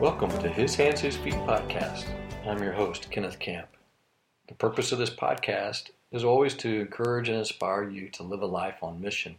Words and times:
Welcome 0.00 0.30
to 0.42 0.48
His 0.48 0.76
Hands, 0.76 1.00
His 1.00 1.16
Feet 1.16 1.34
podcast. 1.34 2.04
I'm 2.46 2.62
your 2.62 2.72
host, 2.72 3.10
Kenneth 3.10 3.40
Camp. 3.40 3.66
The 4.46 4.54
purpose 4.54 4.92
of 4.92 4.98
this 5.00 5.10
podcast 5.10 5.90
is 6.12 6.22
always 6.22 6.54
to 6.58 6.82
encourage 6.82 7.28
and 7.28 7.38
inspire 7.38 7.82
you 7.82 8.08
to 8.10 8.22
live 8.22 8.40
a 8.40 8.46
life 8.46 8.76
on 8.80 9.00
mission. 9.00 9.34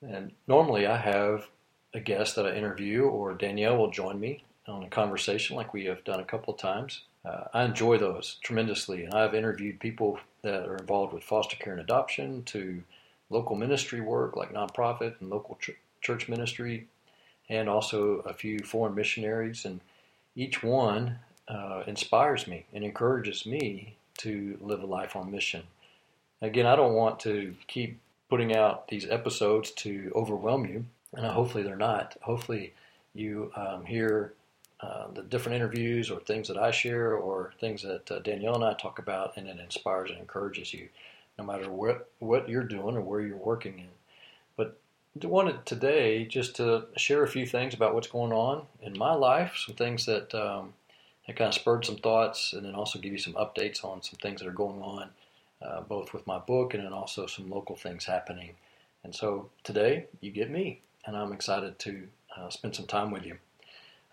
And 0.00 0.32
normally 0.48 0.86
I 0.86 0.96
have 0.96 1.48
a 1.92 2.00
guest 2.00 2.36
that 2.36 2.46
I 2.46 2.54
interview, 2.54 3.02
or 3.02 3.34
Danielle 3.34 3.76
will 3.76 3.90
join 3.90 4.18
me 4.18 4.44
on 4.66 4.82
a 4.82 4.88
conversation 4.88 5.56
like 5.56 5.74
we 5.74 5.84
have 5.84 6.04
done 6.04 6.20
a 6.20 6.24
couple 6.24 6.54
of 6.54 6.58
times. 6.58 7.02
Uh, 7.22 7.44
I 7.52 7.64
enjoy 7.64 7.98
those 7.98 8.38
tremendously, 8.42 9.04
and 9.04 9.12
I've 9.12 9.34
interviewed 9.34 9.78
people 9.78 10.18
that 10.40 10.66
are 10.66 10.78
involved 10.78 11.12
with 11.12 11.22
foster 11.22 11.56
care 11.56 11.74
and 11.74 11.82
adoption 11.82 12.44
to 12.44 12.82
local 13.28 13.56
ministry 13.56 14.00
work 14.00 14.36
like 14.36 14.54
nonprofit 14.54 15.20
and 15.20 15.28
local 15.28 15.58
ch- 15.60 15.76
church 16.00 16.30
ministry, 16.30 16.88
and 17.50 17.68
also 17.68 18.20
a 18.20 18.32
few 18.32 18.60
foreign 18.60 18.94
missionaries. 18.94 19.66
And 19.66 19.80
each 20.34 20.62
one 20.62 21.18
uh, 21.48 21.82
inspires 21.86 22.46
me 22.46 22.64
and 22.72 22.84
encourages 22.84 23.44
me 23.44 23.96
to 24.18 24.56
live 24.62 24.82
a 24.82 24.86
life 24.86 25.16
on 25.16 25.30
mission. 25.30 25.64
Again, 26.40 26.64
I 26.64 26.76
don't 26.76 26.94
want 26.94 27.20
to 27.20 27.54
keep 27.66 27.98
putting 28.30 28.54
out 28.56 28.88
these 28.88 29.06
episodes 29.10 29.72
to 29.72 30.12
overwhelm 30.14 30.64
you, 30.64 30.86
and 31.14 31.26
hopefully 31.26 31.64
they're 31.64 31.76
not. 31.76 32.16
Hopefully 32.22 32.72
you 33.12 33.50
um, 33.56 33.84
hear 33.84 34.32
uh, 34.80 35.08
the 35.12 35.22
different 35.22 35.56
interviews 35.56 36.10
or 36.10 36.20
things 36.20 36.48
that 36.48 36.56
I 36.56 36.70
share 36.70 37.14
or 37.14 37.52
things 37.60 37.82
that 37.82 38.10
uh, 38.10 38.20
Danielle 38.20 38.54
and 38.54 38.64
I 38.64 38.74
talk 38.74 38.98
about, 38.98 39.36
and 39.36 39.48
it 39.48 39.58
inspires 39.58 40.10
and 40.10 40.20
encourages 40.20 40.72
you, 40.72 40.88
no 41.36 41.44
matter 41.44 41.70
what 41.70 42.08
what 42.20 42.48
you're 42.48 42.62
doing 42.62 42.96
or 42.96 43.02
where 43.02 43.20
you're 43.20 43.36
working 43.36 43.78
in. 43.78 43.88
Wanted 45.16 45.66
today 45.66 46.24
just 46.24 46.54
to 46.56 46.86
share 46.96 47.24
a 47.24 47.28
few 47.28 47.44
things 47.44 47.74
about 47.74 47.94
what's 47.94 48.06
going 48.06 48.32
on 48.32 48.66
in 48.80 48.96
my 48.96 49.12
life, 49.12 49.54
some 49.66 49.74
things 49.74 50.06
that 50.06 50.32
um, 50.36 50.74
kind 51.26 51.48
of 51.48 51.54
spurred 51.54 51.84
some 51.84 51.96
thoughts, 51.96 52.52
and 52.52 52.64
then 52.64 52.76
also 52.76 53.00
give 53.00 53.10
you 53.10 53.18
some 53.18 53.34
updates 53.34 53.84
on 53.84 54.02
some 54.04 54.18
things 54.22 54.40
that 54.40 54.46
are 54.46 54.52
going 54.52 54.80
on, 54.80 55.10
uh, 55.62 55.80
both 55.80 56.12
with 56.12 56.28
my 56.28 56.38
book 56.38 56.74
and 56.74 56.84
then 56.84 56.92
also 56.92 57.26
some 57.26 57.50
local 57.50 57.74
things 57.74 58.04
happening. 58.04 58.54
And 59.02 59.12
so 59.12 59.50
today 59.64 60.06
you 60.20 60.30
get 60.30 60.48
me, 60.48 60.80
and 61.04 61.16
I'm 61.16 61.32
excited 61.32 61.80
to 61.80 62.06
uh, 62.36 62.48
spend 62.48 62.76
some 62.76 62.86
time 62.86 63.10
with 63.10 63.26
you. 63.26 63.36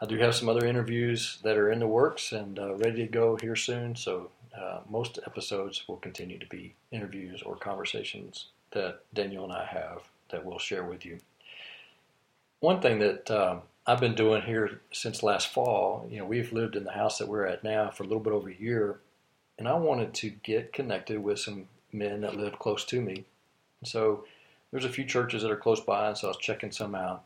I 0.02 0.08
do 0.08 0.18
have 0.18 0.34
some 0.34 0.50
other 0.50 0.66
interviews 0.66 1.38
that 1.44 1.58
are 1.58 1.72
in 1.72 1.80
the 1.80 1.88
works 1.88 2.32
and 2.32 2.58
uh, 2.58 2.74
ready 2.74 3.06
to 3.06 3.12
go 3.12 3.38
here 3.40 3.56
soon. 3.56 3.96
So 3.96 4.32
uh, 4.60 4.80
most 4.90 5.20
episodes 5.28 5.88
will 5.88 5.98
continue 5.98 6.40
to 6.40 6.48
be 6.48 6.74
interviews 6.92 7.44
or 7.44 7.56
conversations 7.56 8.48
that 8.72 9.02
Daniel 9.14 9.44
and 9.44 9.54
I 9.54 9.66
have 9.66 10.02
that 10.30 10.46
we'll 10.46 10.60
share 10.60 10.84
with 10.84 11.06
you. 11.06 11.20
One 12.60 12.82
thing 12.82 13.00
that 13.00 13.30
um, 13.30 13.62
I've 13.86 14.00
been 14.00 14.16
doing 14.16 14.42
here 14.42 14.82
since 14.92 15.24
last 15.24 15.54
fall, 15.54 16.08
you 16.10 16.20
know, 16.20 16.26
we've 16.26 16.52
lived 16.52 16.76
in 16.76 16.84
the 16.84 16.92
house 16.92 17.18
that 17.20 17.28
we're 17.28 17.46
at 17.46 17.64
now 17.64 17.90
for 17.90 18.04
a 18.04 18.08
little 18.08 18.24
bit 18.24 18.34
over 18.34 18.50
a 18.50 18.56
year, 18.56 19.00
and 19.58 19.68
I 19.68 19.76
wanted 19.76 20.14
to 20.16 20.30
get 20.30 20.74
connected 20.74 21.24
with 21.24 21.40
some 21.40 21.68
men 21.94 22.22
that 22.22 22.36
live 22.36 22.60
close 22.60 22.84
to 22.86 23.02
me. 23.02 23.26
So 23.84 24.26
there's 24.72 24.86
a 24.86 24.90
few 24.90 25.06
churches 25.06 25.42
that 25.42 25.52
are 25.52 25.56
close 25.58 25.80
by, 25.80 26.10
and 26.10 26.18
so 26.18 26.28
I 26.28 26.32
was 26.32 26.38
checking 26.38 26.72
some 26.72 26.96
out. 26.96 27.24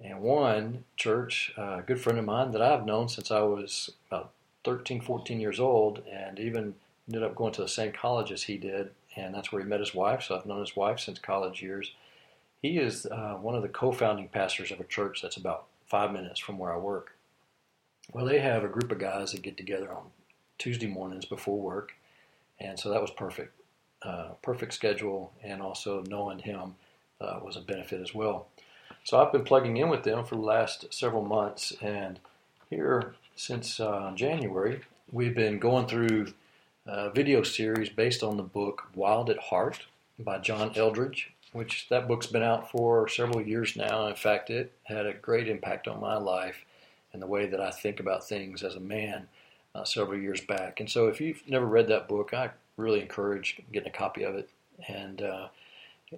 And 0.00 0.20
one 0.20 0.84
church, 0.96 1.52
uh, 1.56 1.78
a 1.78 1.84
good 1.86 2.00
friend 2.00 2.18
of 2.18 2.24
mine 2.24 2.50
that 2.52 2.62
I've 2.62 2.84
known 2.84 3.08
since 3.08 3.30
I 3.30 3.40
was 3.40 3.90
about 4.08 4.32
13, 4.64 5.00
14 5.00 5.40
years 5.40 5.60
old, 5.60 6.02
and 6.10 6.38
even 6.38 6.74
ended 7.08 7.22
up 7.22 7.34
going 7.34 7.52
to 7.54 7.62
the 7.62 7.68
same 7.68 7.92
college 7.92 8.32
as 8.32 8.44
he 8.44 8.56
did, 8.56 8.90
and 9.16 9.34
that's 9.34 9.52
where 9.52 9.62
he 9.62 9.68
met 9.68 9.80
his 9.80 9.94
wife. 9.94 10.22
So 10.22 10.36
I've 10.36 10.46
known 10.46 10.60
his 10.60 10.76
wife 10.76 11.00
since 11.00 11.18
college 11.18 11.62
years. 11.62 11.92
He 12.62 12.78
is 12.78 13.06
uh, 13.06 13.34
one 13.40 13.56
of 13.56 13.62
the 13.62 13.68
co-founding 13.68 14.28
pastors 14.28 14.70
of 14.70 14.78
a 14.78 14.84
church 14.84 15.20
that's 15.20 15.36
about 15.36 15.66
five 15.86 16.12
minutes 16.12 16.38
from 16.38 16.58
where 16.58 16.72
I 16.72 16.78
work. 16.78 17.16
Well, 18.12 18.24
they 18.24 18.38
have 18.38 18.62
a 18.62 18.68
group 18.68 18.92
of 18.92 18.98
guys 18.98 19.32
that 19.32 19.42
get 19.42 19.56
together 19.56 19.92
on 19.92 20.04
Tuesday 20.58 20.86
mornings 20.86 21.24
before 21.24 21.58
work, 21.58 21.92
and 22.60 22.78
so 22.78 22.90
that 22.90 23.00
was 23.00 23.10
perfect, 23.10 23.52
uh, 24.02 24.30
perfect 24.42 24.74
schedule, 24.74 25.32
and 25.42 25.60
also 25.60 26.04
knowing 26.08 26.38
him 26.38 26.76
uh, 27.20 27.40
was 27.42 27.56
a 27.56 27.60
benefit 27.60 28.00
as 28.00 28.14
well. 28.14 28.46
So 29.04 29.18
I've 29.18 29.32
been 29.32 29.44
plugging 29.44 29.76
in 29.76 29.88
with 29.88 30.04
them 30.04 30.24
for 30.24 30.36
the 30.36 30.42
last 30.42 30.92
several 30.94 31.24
months, 31.24 31.72
and 31.80 32.20
here 32.70 33.14
since 33.34 33.80
uh, 33.80 34.12
January, 34.14 34.82
we've 35.10 35.34
been 35.34 35.58
going 35.58 35.86
through 35.88 36.32
a 36.86 37.10
video 37.10 37.42
series 37.42 37.88
based 37.88 38.22
on 38.22 38.36
the 38.36 38.42
book 38.42 38.84
Wild 38.94 39.30
at 39.30 39.38
Heart 39.38 39.86
by 40.18 40.38
John 40.38 40.72
Eldredge, 40.76 41.30
which 41.52 41.88
that 41.90 42.08
book's 42.08 42.26
been 42.26 42.42
out 42.42 42.70
for 42.70 43.08
several 43.08 43.40
years 43.40 43.76
now. 43.76 44.06
In 44.06 44.14
fact, 44.14 44.50
it 44.50 44.72
had 44.84 45.06
a 45.06 45.14
great 45.14 45.48
impact 45.48 45.86
on 45.86 46.00
my 46.00 46.16
life 46.16 46.64
and 47.12 47.20
the 47.20 47.26
way 47.26 47.46
that 47.46 47.60
I 47.60 47.70
think 47.70 48.00
about 48.00 48.26
things 48.26 48.62
as 48.62 48.74
a 48.74 48.80
man 48.80 49.28
uh, 49.74 49.84
several 49.84 50.18
years 50.18 50.40
back. 50.40 50.80
And 50.80 50.90
so, 50.90 51.08
if 51.08 51.20
you've 51.20 51.42
never 51.48 51.66
read 51.66 51.88
that 51.88 52.08
book, 52.08 52.34
I 52.34 52.50
really 52.76 53.00
encourage 53.00 53.60
getting 53.72 53.88
a 53.88 53.96
copy 53.96 54.24
of 54.24 54.34
it 54.34 54.48
and 54.88 55.22
uh, 55.22 55.48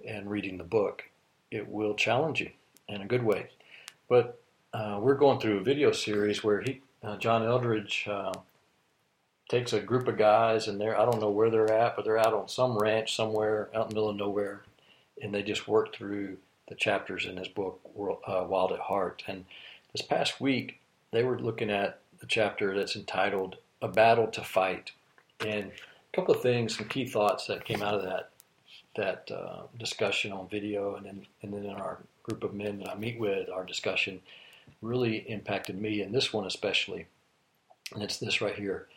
and 0.07 0.29
reading 0.29 0.57
the 0.57 0.63
book. 0.63 1.03
It 1.51 1.67
will 1.67 1.95
challenge 1.95 2.41
you 2.41 2.49
in 2.87 3.01
a 3.01 3.07
good 3.07 3.23
way. 3.23 3.49
But 4.09 4.41
uh, 4.73 4.99
we're 5.01 5.15
going 5.15 5.39
through 5.39 5.59
a 5.59 5.63
video 5.63 5.91
series 5.91 6.43
where 6.43 6.61
he, 6.61 6.81
uh, 7.03 7.17
John 7.17 7.43
Eldredge 7.43 8.07
uh, 8.07 8.33
takes 9.49 9.73
a 9.73 9.79
group 9.79 10.07
of 10.07 10.17
guys, 10.17 10.67
and 10.67 10.79
they're 10.79 10.99
I 10.99 11.05
don't 11.05 11.21
know 11.21 11.29
where 11.29 11.49
they're 11.49 11.71
at, 11.71 11.95
but 11.95 12.05
they're 12.05 12.17
out 12.17 12.33
on 12.33 12.47
some 12.47 12.77
ranch 12.77 13.15
somewhere 13.15 13.69
out 13.73 13.83
in 13.83 13.89
the 13.89 13.95
middle 13.95 14.09
of 14.09 14.15
nowhere, 14.15 14.63
and 15.21 15.33
they 15.33 15.43
just 15.43 15.67
work 15.67 15.93
through 15.93 16.37
the 16.67 16.75
chapters 16.75 17.25
in 17.25 17.37
his 17.37 17.47
book 17.47 17.79
uh, 18.27 18.45
Wild 18.47 18.71
at 18.71 18.79
Heart. 18.79 19.23
And 19.27 19.45
this 19.91 20.01
past 20.01 20.41
week, 20.41 20.79
they 21.11 21.23
were 21.23 21.39
looking 21.39 21.69
at 21.69 21.99
the 22.19 22.25
chapter 22.25 22.75
that's 22.75 22.95
entitled 22.95 23.57
"A 23.81 23.87
Battle 23.87 24.27
to 24.27 24.41
Fight," 24.41 24.91
and 25.39 25.71
a 25.71 26.15
couple 26.15 26.33
of 26.33 26.41
things, 26.41 26.77
some 26.77 26.87
key 26.87 27.05
thoughts 27.05 27.47
that 27.47 27.65
came 27.65 27.81
out 27.81 27.95
of 27.95 28.03
that 28.03 28.29
that 28.95 29.29
uh, 29.29 29.63
discussion 29.77 30.31
on 30.31 30.47
video, 30.49 30.95
and 30.95 31.05
then 31.05 31.25
and 31.41 31.53
then 31.53 31.65
in 31.65 31.75
our 31.75 31.99
group 32.23 32.43
of 32.43 32.53
men 32.53 32.79
that 32.79 32.89
I 32.89 32.95
meet 32.95 33.19
with, 33.19 33.49
our 33.49 33.63
discussion 33.63 34.21
really 34.81 35.17
impacted 35.29 35.79
me, 35.79 36.01
and 36.01 36.13
this 36.13 36.33
one 36.33 36.45
especially. 36.45 37.05
And 37.93 38.01
it's 38.01 38.17
this 38.17 38.41
right 38.41 38.55
here: 38.55 38.87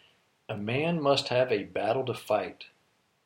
a 0.49 0.57
man 0.57 1.03
must 1.03 1.29
have 1.29 1.53
a 1.53 1.65
battle 1.65 2.05
to 2.07 2.15
fight, 2.15 2.65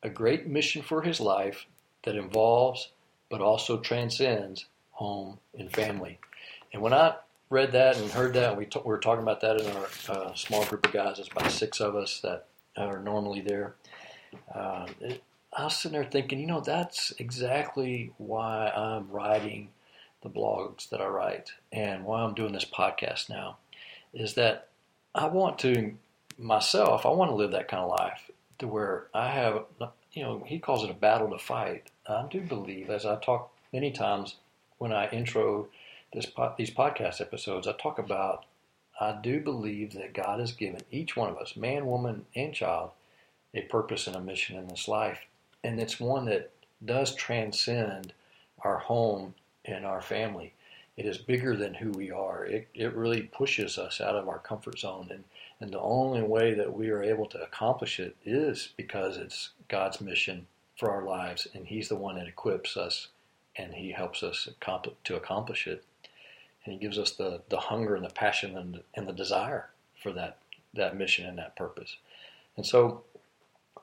a 0.01 0.09
great 0.09 0.47
mission 0.47 0.81
for 0.81 1.03
his 1.03 1.21
life 1.21 1.65
that 2.03 2.15
involves 2.15 2.89
but 3.29 3.41
also 3.41 3.79
transcends 3.79 4.65
home 4.91 5.39
and 5.57 5.71
family. 5.71 6.19
And 6.71 6.81
when 6.81 6.93
I 6.93 7.15
read 7.49 7.71
that 7.71 7.97
and 7.97 8.11
heard 8.11 8.33
that, 8.33 8.49
and 8.49 8.57
we, 8.57 8.65
t- 8.65 8.79
we 8.83 8.89
were 8.89 8.99
talking 8.99 9.23
about 9.23 9.41
that 9.41 9.59
in 9.59 9.67
our 9.67 9.87
uh, 10.09 10.33
small 10.35 10.65
group 10.65 10.85
of 10.85 10.93
guys. 10.93 11.19
It's 11.19 11.29
about 11.29 11.51
six 11.51 11.79
of 11.79 11.95
us 11.95 12.19
that 12.21 12.45
are 12.77 12.99
normally 12.99 13.41
there. 13.41 13.75
Uh, 14.53 14.87
it, 14.99 15.23
I 15.55 15.65
was 15.65 15.77
sitting 15.77 15.99
there 15.99 16.09
thinking, 16.09 16.39
you 16.39 16.47
know, 16.47 16.61
that's 16.61 17.13
exactly 17.19 18.11
why 18.17 18.71
I'm 18.75 19.09
writing 19.09 19.69
the 20.23 20.29
blogs 20.29 20.89
that 20.89 21.01
I 21.01 21.07
write 21.07 21.51
and 21.71 22.05
why 22.05 22.21
I'm 22.21 22.33
doing 22.33 22.53
this 22.53 22.65
podcast 22.65 23.29
now 23.29 23.57
is 24.13 24.33
that 24.35 24.69
I 25.13 25.27
want 25.27 25.59
to 25.59 25.93
myself, 26.37 27.05
I 27.05 27.09
want 27.09 27.29
to 27.29 27.35
live 27.35 27.51
that 27.51 27.67
kind 27.67 27.83
of 27.83 27.89
life 27.89 28.31
to 28.59 28.67
where 28.67 29.07
I 29.13 29.29
have, 29.29 29.65
you 30.13 30.23
know, 30.23 30.43
he 30.45 30.59
calls 30.59 30.83
it 30.83 30.89
a 30.89 30.93
battle 30.93 31.29
to 31.29 31.37
fight. 31.37 31.89
I 32.07 32.25
do 32.29 32.41
believe, 32.41 32.89
as 32.89 33.05
I 33.05 33.19
talk 33.19 33.51
many 33.71 33.91
times 33.91 34.35
when 34.77 34.93
I 34.93 35.09
intro 35.09 35.67
this 36.13 36.27
these 36.57 36.71
podcast 36.71 37.21
episodes, 37.21 37.67
I 37.67 37.73
talk 37.73 37.99
about 37.99 38.45
I 38.99 39.17
do 39.21 39.39
believe 39.39 39.93
that 39.93 40.13
God 40.13 40.39
has 40.39 40.51
given 40.51 40.81
each 40.91 41.15
one 41.15 41.29
of 41.29 41.37
us, 41.37 41.55
man, 41.55 41.87
woman, 41.87 42.25
and 42.35 42.53
child, 42.53 42.91
a 43.53 43.61
purpose 43.61 44.07
and 44.07 44.15
a 44.15 44.19
mission 44.19 44.57
in 44.57 44.67
this 44.67 44.87
life 44.87 45.19
and 45.63 45.79
it's 45.79 45.99
one 45.99 46.25
that 46.25 46.51
does 46.83 47.15
transcend 47.15 48.13
our 48.59 48.77
home 48.77 49.33
and 49.65 49.85
our 49.85 50.01
family. 50.01 50.53
It 50.95 51.05
is 51.05 51.17
bigger 51.17 51.55
than 51.55 51.73
who 51.73 51.91
we 51.91 52.11
are. 52.11 52.45
It, 52.45 52.67
it 52.75 52.93
really 52.95 53.23
pushes 53.23 53.77
us 53.77 53.99
out 53.99 54.15
of 54.15 54.27
our 54.27 54.39
comfort 54.39 54.79
zone. 54.79 55.07
And, 55.11 55.23
and 55.59 55.71
the 55.71 55.79
only 55.79 56.21
way 56.21 56.53
that 56.53 56.73
we 56.73 56.89
are 56.89 57.01
able 57.01 57.25
to 57.27 57.41
accomplish 57.41 57.99
it 57.99 58.15
is 58.23 58.69
because 58.77 59.17
it's 59.17 59.49
God's 59.67 60.01
mission 60.01 60.45
for 60.77 60.91
our 60.91 61.03
lives. 61.03 61.47
And 61.53 61.65
He's 61.65 61.89
the 61.89 61.95
one 61.95 62.15
that 62.15 62.27
equips 62.27 62.77
us 62.77 63.07
and 63.55 63.73
He 63.73 63.91
helps 63.91 64.21
us 64.21 64.47
to 65.03 65.15
accomplish 65.15 65.67
it. 65.67 65.83
And 66.65 66.73
He 66.73 66.79
gives 66.79 66.99
us 66.99 67.11
the, 67.11 67.41
the 67.49 67.59
hunger 67.59 67.95
and 67.95 68.05
the 68.05 68.09
passion 68.09 68.55
and 68.57 68.81
and 68.93 69.07
the 69.07 69.13
desire 69.13 69.69
for 70.01 70.11
that, 70.13 70.37
that 70.73 70.95
mission 70.95 71.25
and 71.25 71.37
that 71.39 71.55
purpose. 71.55 71.97
And 72.55 72.65
so 72.65 73.03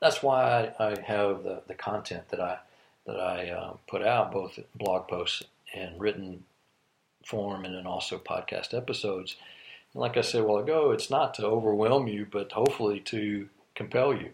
that's 0.01 0.23
why 0.23 0.73
I, 0.79 0.87
I 0.91 1.01
have 1.01 1.43
the, 1.43 1.63
the 1.67 1.75
content 1.75 2.29
that 2.31 2.41
I 2.41 2.59
that 3.07 3.19
I 3.19 3.51
uh, 3.51 3.75
put 3.89 4.03
out, 4.03 4.31
both 4.31 4.59
blog 4.77 5.09
posts 5.09 5.43
and 5.75 6.01
written 6.01 6.45
form, 7.25 7.65
and 7.65 7.75
then 7.75 7.87
also 7.87 8.19
podcast 8.19 8.75
episodes. 8.75 9.37
And 9.93 10.01
like 10.01 10.17
I 10.17 10.23
said 10.23 10.43
a 10.43 10.45
while 10.45 10.63
ago, 10.63 10.91
it's 10.93 11.11
not 11.11 11.35
to 11.35 11.47
overwhelm 11.47 12.07
you, 12.09 12.27
but 12.31 12.53
hopefully 12.53 13.01
to 13.07 13.49
compel 13.75 14.15
you. 14.15 14.31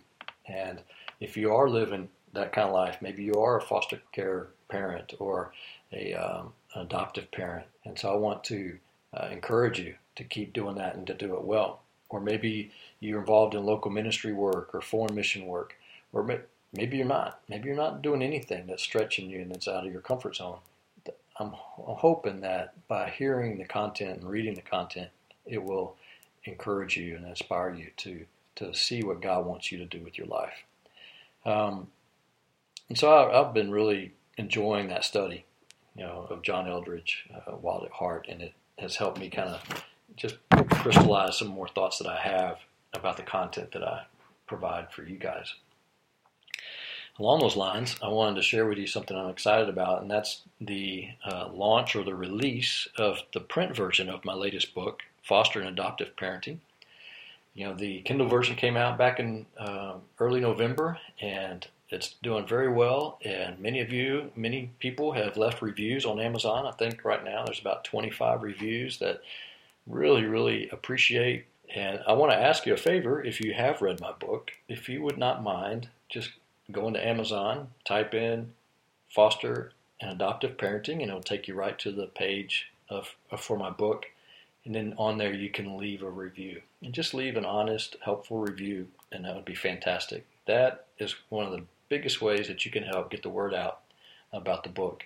And 0.47 0.81
if 1.21 1.37
you 1.37 1.53
are 1.55 1.69
living 1.69 2.09
that 2.33 2.53
kind 2.53 2.69
of 2.69 2.75
life, 2.75 2.99
maybe 3.01 3.25
you 3.25 3.35
are 3.35 3.59
a 3.59 3.63
foster 3.63 4.01
care 4.13 4.49
parent 4.69 5.15
or 5.19 5.53
a 5.93 6.15
um, 6.15 6.53
an 6.75 6.83
adoptive 6.83 7.31
parent, 7.31 7.67
and 7.85 7.99
so 7.99 8.13
I 8.13 8.17
want 8.17 8.45
to 8.45 8.79
uh, 9.15 9.29
encourage 9.31 9.79
you 9.79 9.95
to 10.17 10.25
keep 10.25 10.53
doing 10.53 10.77
that 10.77 10.95
and 10.97 11.07
to 11.07 11.15
do 11.15 11.35
it 11.35 11.45
well. 11.45 11.81
Or 12.09 12.21
maybe 12.21 12.71
you're 13.01 13.21
involved 13.21 13.55
in 13.55 13.65
local 13.65 13.91
ministry 13.91 14.33
work 14.33 14.75
or 14.75 14.81
foreign 14.81 15.15
mission 15.15 15.47
work, 15.47 15.75
or 16.13 16.41
maybe 16.73 16.99
you're 16.99 17.07
not. 17.07 17.41
Maybe 17.49 17.69
you're 17.69 17.77
not 17.77 18.03
doing 18.03 18.23
anything 18.23 18.67
that's 18.67 18.83
stretching 18.83 19.31
you 19.31 19.41
and 19.41 19.51
that's 19.51 19.69
out 19.69 19.87
of 19.87 19.93
your 19.93 20.03
comfort 20.03 20.37
zone. 20.37 20.59
I'm 21.39 21.53
hoping 21.55 22.41
that 22.41 22.75
by 22.89 23.11
hearing 23.11 23.59
the 23.59 23.65
content 23.65 24.21
and 24.21 24.31
reading 24.31 24.55
the 24.55 24.63
content, 24.63 25.11
it 25.45 25.63
will 25.63 25.97
encourage 26.45 26.97
you 26.97 27.17
and 27.17 27.27
inspire 27.27 27.75
you 27.75 27.91
to 27.99 28.25
to 28.57 28.73
see 28.75 29.03
what 29.03 29.21
God 29.21 29.45
wants 29.45 29.71
you 29.71 29.79
to 29.79 29.85
do 29.85 30.03
with 30.03 30.17
your 30.17 30.27
life. 30.27 30.65
Um, 31.45 31.89
and 32.89 32.97
so 32.97 33.13
I, 33.13 33.37
have 33.37 33.53
been 33.53 33.71
really 33.71 34.13
enjoying 34.39 34.89
that 34.89 35.05
study, 35.05 35.45
you 35.95 36.05
know, 36.05 36.27
of 36.31 36.43
John 36.43 36.67
Eldredge, 36.67 37.29
uh, 37.35 37.57
Wild 37.57 37.85
at 37.85 37.93
Heart, 37.93 38.29
and 38.31 38.41
it 38.41 38.55
has 38.79 38.97
helped 38.97 39.21
me 39.21 39.29
kind 39.29 39.51
of 39.51 39.85
just 40.17 40.37
crystallize 40.71 41.39
some 41.39 41.49
more 41.49 41.69
thoughts 41.69 41.99
that 41.99 42.09
I 42.09 42.19
have 42.19 42.59
about 42.95 43.19
the 43.19 43.23
content 43.23 43.73
that 43.73 43.87
I 43.87 44.07
provide 44.47 44.91
for 44.91 45.03
you 45.03 45.17
guys. 45.17 45.55
Along 47.19 47.41
those 47.41 47.57
lines, 47.57 47.97
I 48.03 48.09
wanted 48.09 48.37
to 48.37 48.43
share 48.43 48.67
with 48.67 48.77
you 48.77 48.87
something 48.87 49.17
I'm 49.17 49.31
excited 49.31 49.71
about, 49.71 50.03
and 50.03 50.11
that's 50.11 50.43
the 50.61 51.09
uh, 51.25 51.49
launch 51.51 51.97
or 51.97 52.05
the 52.05 52.15
release 52.15 52.87
of 52.99 53.21
the 53.33 53.41
print 53.41 53.75
version 53.75 54.11
of 54.11 54.25
my 54.25 54.35
latest 54.35 54.75
book, 54.75 55.01
Foster 55.23 55.61
and 55.61 55.69
Adoptive 55.69 56.15
Parenting. 56.17 56.59
You 57.55 57.69
know, 57.69 57.75
the 57.75 58.03
Kindle 58.03 58.29
version 58.29 58.55
came 58.55 58.77
out 58.77 58.99
back 58.99 59.19
in 59.19 59.47
uh, 59.59 59.95
early 60.21 60.41
November, 60.41 60.99
and 61.19 61.67
it's 61.89 62.17
doing 62.23 62.47
very 62.47 62.69
well. 62.69 63.19
And 63.25 63.59
many 63.61 63.81
of 63.81 63.91
you, 63.91 64.31
many 64.37 64.73
people 64.79 65.13
have 65.13 65.39
left 65.39 65.63
reviews 65.63 66.05
on 66.05 66.21
Amazon. 66.21 66.67
I 66.67 66.73
think 66.73 67.03
right 67.03 67.25
now 67.25 67.47
there's 67.47 67.61
about 67.61 67.85
25 67.85 68.43
reviews 68.43 68.99
that 68.99 69.23
really, 69.87 70.25
really 70.25 70.69
appreciate. 70.69 71.47
And 71.75 72.01
I 72.07 72.13
want 72.13 72.33
to 72.33 72.39
ask 72.39 72.67
you 72.67 72.75
a 72.75 72.79
favor 72.79 73.25
if 73.25 73.41
you 73.41 73.55
have 73.55 73.81
read 73.81 74.01
my 74.01 74.13
book, 74.13 74.53
if 74.69 74.91
you 74.91 75.03
would 75.03 75.17
not 75.17 75.43
mind 75.43 75.89
just 76.11 76.31
go 76.73 76.89
into 76.89 77.07
Amazon, 77.07 77.69
type 77.85 78.15
in 78.15 78.53
foster 79.09 79.73
and 80.01 80.11
adoptive 80.11 80.57
parenting, 80.57 81.01
and 81.01 81.09
it'll 81.09 81.23
take 81.23 81.49
you 81.49 81.55
right 81.55 81.79
to 81.79 81.93
the 81.93 82.07
page 82.07 82.67
of, 82.89 83.15
of, 83.31 83.41
for 83.41 83.57
my 83.57 83.71
book. 83.71 84.07
And 84.65 84.75
then 84.75 84.95
on 84.99 85.17
there, 85.17 85.33
you 85.33 85.51
can 85.51 85.79
leave 85.79 86.03
a 86.03 86.11
review 86.11 86.61
and 86.83 86.93
just 86.93 87.15
leave 87.15 87.37
an 87.37 87.45
honest, 87.45 87.97
helpful 88.05 88.39
review, 88.39 88.89
and 89.13 89.25
that 89.25 89.35
would 89.35 89.45
be 89.45 89.55
fantastic. 89.55 90.27
That 90.47 90.87
is 90.99 91.15
one 91.29 91.47
of 91.47 91.53
the 91.53 91.65
biggest 91.89 92.21
ways 92.21 92.49
that 92.49 92.65
you 92.65 92.71
can 92.71 92.83
help 92.83 93.11
get 93.11 93.23
the 93.23 93.29
word 93.29 93.55
out 93.55 93.81
about 94.33 94.65
the 94.65 94.69
book. 94.69 95.05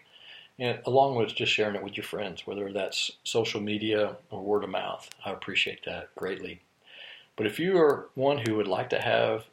And 0.59 0.79
along 0.85 1.17
with 1.17 1.35
just 1.35 1.53
sharing 1.53 1.77
it 1.77 1.83
with 1.83 1.97
your 1.97 2.05
friends, 2.05 2.47
whether 2.47 2.73
that's 2.73 3.13
social 3.25 3.61
media 3.61 4.17
or 4.31 4.43
word 4.43 4.65
of 4.65 4.71
mouth, 4.71 5.09
I 5.25 5.31
appreciate 5.31 5.85
that 5.85 6.15
greatly. 6.15 6.61
But 7.37 7.47
if 7.47 7.59
you 7.59 7.79
are 7.79 8.09
one 8.15 8.39
who 8.39 8.57
would 8.57 8.67
like 8.67 8.91
to 8.91 9.01
have 9.01 9.45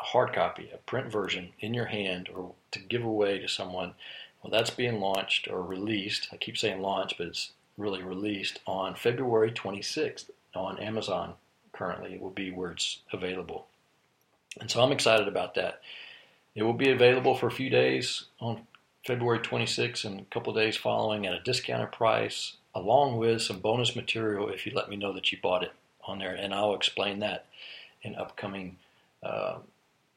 a 0.00 0.04
hard 0.04 0.32
copy, 0.32 0.70
a 0.72 0.78
print 0.78 1.10
version 1.10 1.50
in 1.60 1.74
your 1.74 1.86
hand 1.86 2.28
or 2.34 2.54
to 2.70 2.78
give 2.78 3.04
away 3.04 3.38
to 3.38 3.48
someone, 3.48 3.94
well, 4.42 4.50
that's 4.50 4.70
being 4.70 5.00
launched 5.00 5.48
or 5.48 5.62
released. 5.62 6.28
I 6.32 6.36
keep 6.36 6.56
saying 6.56 6.80
launch, 6.80 7.16
but 7.18 7.26
it's 7.26 7.52
really 7.76 8.02
released 8.02 8.60
on 8.66 8.94
February 8.94 9.52
26th 9.52 10.30
on 10.54 10.78
Amazon. 10.78 11.34
Currently, 11.72 12.14
it 12.14 12.20
will 12.20 12.30
be 12.30 12.50
where 12.50 12.72
it's 12.72 13.00
available. 13.12 13.66
And 14.60 14.70
so 14.70 14.82
I'm 14.82 14.92
excited 14.92 15.28
about 15.28 15.54
that. 15.54 15.80
It 16.54 16.62
will 16.62 16.72
be 16.72 16.90
available 16.90 17.34
for 17.34 17.46
a 17.46 17.52
few 17.52 17.70
days 17.70 18.24
on 18.40 18.66
February 19.06 19.38
26th 19.38 20.04
and 20.04 20.20
a 20.20 20.24
couple 20.24 20.52
days 20.52 20.76
following 20.76 21.26
at 21.26 21.34
a 21.34 21.40
discounted 21.40 21.92
price, 21.92 22.56
along 22.74 23.16
with 23.16 23.42
some 23.42 23.60
bonus 23.60 23.94
material 23.94 24.48
if 24.48 24.66
you 24.66 24.72
let 24.74 24.88
me 24.88 24.96
know 24.96 25.12
that 25.12 25.30
you 25.30 25.38
bought 25.42 25.62
it 25.62 25.72
on 26.04 26.18
there. 26.18 26.34
And 26.34 26.52
I'll 26.52 26.74
explain 26.74 27.20
that 27.20 27.46
in 28.02 28.14
upcoming 28.16 28.76
uh, 29.22 29.58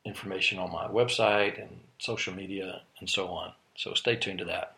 information 0.06 0.60
on 0.60 0.72
my 0.72 0.88
website 0.88 1.62
and 1.62 1.80
social 2.00 2.34
media 2.34 2.82
and 3.00 3.10
so 3.10 3.28
on. 3.28 3.54
So 3.76 3.94
stay 3.94 4.16
tuned 4.16 4.40
to 4.40 4.46
that 4.46 4.76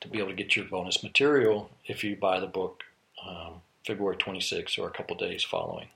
to 0.00 0.08
be 0.08 0.18
able 0.18 0.28
to 0.28 0.34
get 0.34 0.56
your 0.56 0.66
bonus 0.66 1.02
material 1.02 1.70
if 1.86 2.04
you 2.04 2.16
buy 2.16 2.40
the 2.40 2.46
book 2.46 2.82
um, 3.26 3.62
February 3.86 4.16
26th 4.16 4.78
or 4.78 4.88
a 4.88 4.92
couple 4.92 5.16
days 5.16 5.42
following. 5.44 5.88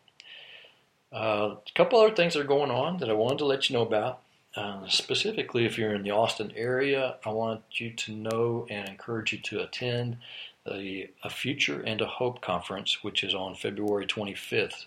Uh, 1.12 1.56
a 1.66 1.72
couple 1.74 2.00
other 2.00 2.14
things 2.14 2.34
that 2.34 2.40
are 2.40 2.44
going 2.44 2.70
on 2.70 2.98
that 2.98 3.10
I 3.10 3.14
wanted 3.14 3.38
to 3.38 3.46
let 3.46 3.68
you 3.68 3.76
know 3.76 3.82
about. 3.82 4.20
Uh, 4.56 4.86
specifically, 4.88 5.66
if 5.66 5.78
you're 5.78 5.94
in 5.94 6.02
the 6.02 6.10
Austin 6.10 6.52
area, 6.56 7.16
I 7.24 7.30
want 7.30 7.62
you 7.72 7.90
to 7.90 8.12
know 8.12 8.66
and 8.68 8.88
encourage 8.88 9.32
you 9.32 9.38
to 9.38 9.62
attend 9.62 10.18
the 10.64 11.08
A 11.22 11.30
Future 11.30 11.80
and 11.80 12.00
a 12.00 12.06
Hope 12.06 12.40
conference, 12.40 13.02
which 13.02 13.22
is 13.22 13.34
on 13.34 13.54
February 13.54 14.06
25th 14.06 14.84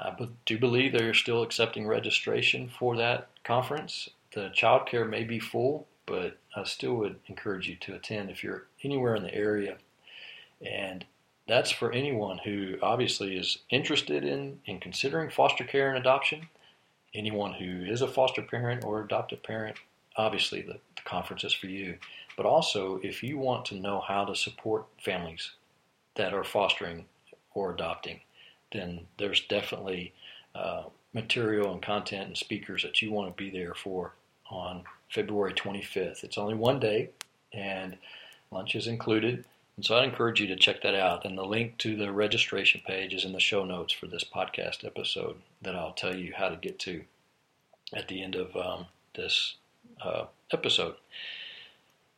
I 0.00 0.16
do 0.46 0.58
believe 0.58 0.92
they're 0.92 1.14
still 1.14 1.42
accepting 1.42 1.86
registration 1.86 2.68
for 2.68 2.96
that 2.96 3.28
conference. 3.44 4.08
The 4.32 4.50
childcare 4.54 5.08
may 5.08 5.24
be 5.24 5.38
full, 5.38 5.86
but 6.06 6.38
I 6.56 6.64
still 6.64 6.94
would 6.94 7.20
encourage 7.26 7.68
you 7.68 7.76
to 7.76 7.94
attend 7.94 8.30
if 8.30 8.42
you're 8.42 8.66
anywhere 8.82 9.14
in 9.14 9.22
the 9.22 9.34
area. 9.34 9.76
And 10.64 11.04
that's 11.46 11.70
for 11.70 11.92
anyone 11.92 12.38
who 12.38 12.76
obviously 12.82 13.36
is 13.36 13.58
interested 13.70 14.24
in, 14.24 14.60
in 14.66 14.80
considering 14.80 15.30
foster 15.30 15.64
care 15.64 15.88
and 15.88 15.98
adoption. 15.98 16.48
Anyone 17.14 17.54
who 17.54 17.84
is 17.84 18.02
a 18.02 18.08
foster 18.08 18.42
parent 18.42 18.84
or 18.84 19.02
adoptive 19.02 19.42
parent, 19.42 19.76
obviously 20.16 20.62
the, 20.62 20.78
the 20.96 21.02
conference 21.04 21.44
is 21.44 21.52
for 21.52 21.66
you. 21.66 21.98
But 22.36 22.46
also, 22.46 23.00
if 23.02 23.22
you 23.22 23.36
want 23.36 23.64
to 23.66 23.74
know 23.74 24.00
how 24.00 24.24
to 24.24 24.34
support 24.34 24.86
families 25.04 25.50
that 26.14 26.32
are 26.32 26.44
fostering 26.44 27.06
or 27.52 27.72
adopting, 27.72 28.20
then 28.72 29.06
there's 29.18 29.46
definitely 29.46 30.12
uh, 30.54 30.84
material 31.12 31.72
and 31.72 31.82
content 31.82 32.26
and 32.28 32.36
speakers 32.36 32.82
that 32.82 33.02
you 33.02 33.10
want 33.10 33.28
to 33.34 33.42
be 33.42 33.50
there 33.50 33.74
for 33.74 34.14
on 34.50 34.84
February 35.08 35.52
25th. 35.52 36.24
It's 36.24 36.38
only 36.38 36.54
one 36.54 36.80
day, 36.80 37.10
and 37.52 37.96
lunch 38.50 38.74
is 38.74 38.86
included. 38.86 39.44
And 39.76 39.84
so 39.84 39.96
I 39.96 40.04
encourage 40.04 40.40
you 40.40 40.46
to 40.48 40.56
check 40.56 40.82
that 40.82 40.94
out. 40.94 41.24
And 41.24 41.38
the 41.38 41.44
link 41.44 41.78
to 41.78 41.96
the 41.96 42.12
registration 42.12 42.82
page 42.86 43.14
is 43.14 43.24
in 43.24 43.32
the 43.32 43.40
show 43.40 43.64
notes 43.64 43.92
for 43.92 44.06
this 44.06 44.24
podcast 44.24 44.84
episode 44.84 45.36
that 45.62 45.74
I'll 45.74 45.92
tell 45.92 46.14
you 46.14 46.32
how 46.36 46.48
to 46.48 46.56
get 46.56 46.78
to 46.80 47.02
at 47.94 48.08
the 48.08 48.22
end 48.22 48.34
of 48.34 48.54
um, 48.56 48.86
this 49.14 49.54
uh, 50.04 50.24
episode. 50.52 50.96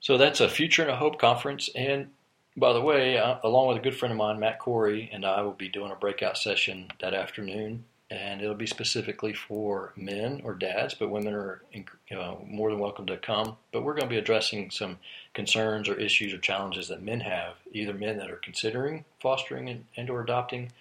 So 0.01 0.19
that's 0.19 0.41
a 0.41 0.49
Future 0.49 0.83
and 0.83 0.91
a 0.91 0.97
Hope 0.97 1.21
conference. 1.21 1.71
And 1.75 2.09
by 2.57 2.73
the 2.73 2.81
way, 2.81 3.19
uh, 3.19 3.39
along 3.45 3.69
with 3.69 3.79
a 3.79 3.81
good 3.81 3.97
friend 3.97 4.13
of 4.13 4.19
mine, 4.19 4.39
Matt 4.39 4.59
Corey, 4.59 5.09
and 5.13 5.25
I 5.25 5.43
will 5.43 5.53
be 5.53 5.69
doing 5.69 5.91
a 5.91 5.97
breakout 5.97 6.37
session 6.37 6.91
that 7.01 7.15
afternoon, 7.15 7.85
and 8.11 8.43
it'll 8.43 8.55
be 8.55 8.67
specifically 8.67 9.33
for 9.33 9.93
men 9.97 10.43
or 10.45 10.53
dads, 10.53 10.95
but 10.95 11.11
women 11.11 11.33
are 11.33 11.63
you 11.73 11.85
know, 12.11 12.45
more 12.47 12.71
than 12.71 12.79
welcome 12.79 13.07
to 13.07 13.17
come. 13.17 13.57
But 13.73 13.85
we're 13.85 13.95
going 13.95 14.09
to 14.09 14.15
be 14.15 14.19
addressing 14.19 14.71
some 14.71 14.99
concerns 15.33 15.89
or 15.89 15.95
issues 15.95 16.35
or 16.35 16.39
challenges 16.39 16.89
that 16.89 17.03
men 17.03 17.21
have, 17.21 17.55
either 17.73 17.95
men 17.95 18.19
that 18.19 18.31
are 18.31 18.37
considering 18.37 19.07
fostering 19.21 19.71
and, 19.71 19.87
and 19.97 20.11
or 20.11 20.21
adopting, 20.21 20.73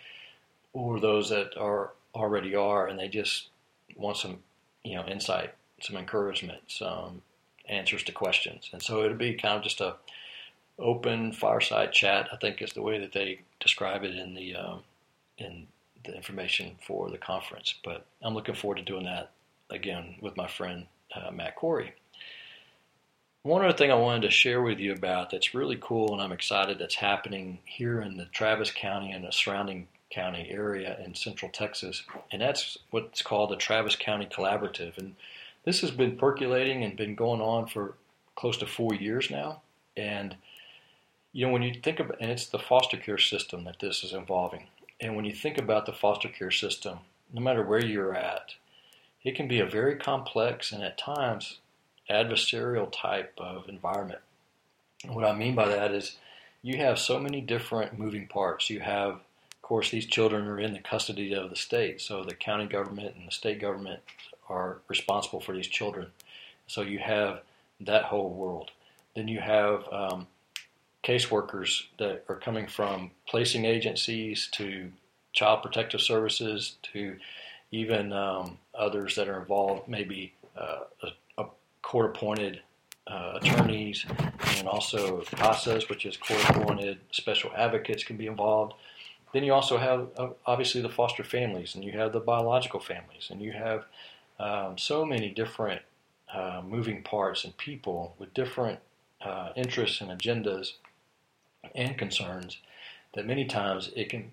or 0.74 1.00
those 1.00 1.30
that 1.30 1.58
are 1.58 1.92
already 2.14 2.54
are, 2.54 2.88
and 2.88 3.00
they 3.00 3.08
just 3.08 3.48
want 3.96 4.18
some 4.18 4.40
you 4.84 4.96
know 4.96 5.06
insight, 5.06 5.54
some 5.80 5.96
encouragement, 5.96 6.62
some 6.68 7.22
answers 7.70 8.04
to 8.04 8.12
questions. 8.12 8.70
And 8.74 8.82
so 8.82 9.04
it'll 9.04 9.16
be 9.16 9.36
kind 9.36 9.56
of 9.56 9.64
just 9.64 9.80
a 9.80 9.96
open 10.82 11.32
fireside 11.32 11.94
chat. 11.94 12.30
I 12.32 12.38
think 12.38 12.62
is 12.62 12.74
the 12.74 12.82
way 12.82 13.00
that 13.00 13.14
they 13.14 13.42
describe 13.60 14.04
it 14.04 14.16
in 14.16 14.34
the 14.34 14.56
um, 14.56 14.84
in 15.38 15.68
the 16.04 16.16
information 16.16 16.76
for 16.86 17.10
the 17.10 17.18
conference. 17.18 17.76
But 17.84 18.06
I'm 18.22 18.34
looking 18.34 18.56
forward 18.56 18.78
to 18.78 18.84
doing 18.84 19.06
that 19.06 19.32
again 19.70 20.16
with 20.22 20.36
my 20.38 20.48
friend 20.48 20.88
uh, 21.16 21.32
Matt 21.32 21.56
Corey. 21.56 21.94
One 23.44 23.64
other 23.64 23.76
thing 23.76 23.92
I 23.92 23.96
wanted 23.96 24.22
to 24.24 24.32
share 24.32 24.62
with 24.62 24.78
you 24.78 24.94
about 24.94 25.32
that's 25.32 25.56
really 25.56 25.78
cool 25.82 26.14
and 26.14 26.22
I'm 26.22 26.32
excited 26.32 26.78
that's 26.78 26.96
happening 26.96 27.58
here 27.66 28.02
in 28.02 28.18
the 28.18 28.26
Travis 28.26 28.70
County 28.70 29.12
and 29.12 29.26
the 29.26 29.32
surrounding 29.32 29.88
county 30.12 30.48
area 30.52 30.98
in 31.04 31.16
central 31.16 31.50
Texas, 31.50 32.04
and 32.32 32.42
that's 32.42 32.78
what's 32.92 33.22
called 33.22 33.50
the 33.50 33.56
Travis 33.56 33.96
County 33.96 34.28
Collaborative. 34.28 34.98
And 34.98 35.16
this 35.64 35.82
has 35.82 35.90
been 35.90 36.18
percolating 36.18 36.84
and 36.84 36.96
been 36.96 37.16
going 37.16 37.42
on 37.42 37.68
for 37.68 37.96
close 38.36 38.58
to 38.58 38.68
four 38.68 38.94
years 38.94 39.32
now. 39.32 39.62
And 39.98 40.36
you 41.34 41.46
know, 41.46 41.54
when 41.54 41.62
you 41.62 41.74
think 41.74 42.00
about, 42.00 42.18
and 42.20 42.32
it's 42.32 42.48
the 42.48 42.60
foster 42.60 42.98
care 42.98 43.18
system 43.18 43.64
that 43.64 43.80
this 43.80 44.04
is 44.04 44.14
involving. 44.14 44.68
And 45.00 45.16
when 45.16 45.26
you 45.26 45.34
think 45.34 45.58
about 45.58 45.86
the 45.86 45.94
foster 45.94 46.28
care 46.28 46.52
system, 46.52 47.00
no 47.34 47.42
matter 47.42 47.64
where 47.64 47.84
you're 47.84 48.16
at, 48.16 48.56
it 49.24 49.36
can 49.36 49.48
be 49.48 49.60
a 49.60 49.66
very 49.66 49.96
complex 49.96 50.72
and 50.72 50.84
at 50.84 50.98
times 50.98 51.60
adversarial 52.10 52.92
type 52.92 53.34
of 53.38 53.70
environment. 53.70 54.20
What 55.08 55.26
I 55.26 55.34
mean 55.34 55.56
by 55.56 55.68
that 55.70 55.92
is 55.92 56.18
you 56.62 56.78
have 56.78 57.00
so 57.00 57.20
many 57.20 57.42
different 57.42 57.98
moving 57.98 58.28
parts. 58.28 58.70
You 58.70 58.82
have, 58.82 59.14
of 59.14 59.62
course, 59.62 59.90
these 59.90 60.06
children 60.06 60.48
are 60.48 60.60
in 60.60 60.74
the 60.74 60.80
custody 60.80 61.34
of 61.34 61.50
the 61.50 61.56
state, 61.56 62.02
so 62.02 62.24
the 62.24 62.36
county 62.36 62.68
government 62.68 63.16
and 63.16 63.28
the 63.28 63.32
state 63.32 63.60
government 63.60 64.02
are 64.50 64.80
responsible 64.88 65.40
for 65.40 65.56
these 65.56 65.68
children. 65.68 66.08
So 66.68 66.82
you 66.82 67.00
have 67.00 67.42
that 67.80 68.06
whole 68.06 68.30
world. 68.30 68.72
Then 69.16 69.28
you 69.28 69.40
have 69.40 69.86
um, 69.92 70.28
caseworkers 71.04 71.84
that 71.98 72.24
are 72.30 72.36
coming 72.36 72.68
from 72.68 73.12
placing 73.28 73.66
agencies 73.66 74.48
to 74.52 74.92
child 75.34 75.62
protective 75.64 76.02
services 76.02 76.78
to 76.94 77.18
even 77.72 78.12
um, 78.12 78.58
others 78.76 79.16
that 79.16 79.28
are 79.28 79.40
involved, 79.40 79.88
maybe 79.88 80.34
uh, 80.58 80.80
a, 81.04 81.42
a 81.42 81.46
court 81.82 82.16
appointed 82.16 82.62
uh, 83.08 83.40
attorneys, 83.42 84.06
and 84.58 84.68
also 84.68 85.22
CASAs, 85.22 85.90
which 85.90 86.06
is 86.06 86.18
court 86.18 86.42
appointed 86.50 87.00
special 87.12 87.52
advocates, 87.56 88.04
can 88.04 88.18
be 88.18 88.28
involved. 88.28 88.74
Then 89.34 89.44
you 89.44 89.54
also 89.54 89.78
have 89.78 90.10
uh, 90.18 90.30
obviously 90.46 90.82
the 90.82 90.90
foster 90.90 91.24
families, 91.24 91.74
and 91.76 91.84
you 91.84 91.94
have 91.94 92.12
the 92.12 92.20
biological 92.20 92.80
families, 92.80 93.30
and 93.30 93.42
you 93.42 93.54
have 93.54 93.86
um, 94.40 94.78
so 94.78 95.06
many 95.06 95.30
different 95.30 95.82
uh, 96.34 96.62
moving 96.66 97.02
parts 97.02 97.44
and 97.44 97.56
people 97.58 98.16
with 98.20 98.34
different 98.34 98.80
uh, 99.24 99.50
interests 99.56 100.02
and 100.02 100.12
agendas 100.12 100.74
and 101.76 101.98
concerns 101.98 102.58
that 103.14 103.26
many 103.26 103.46
times 103.46 103.92
it 103.96 104.10
can 104.10 104.32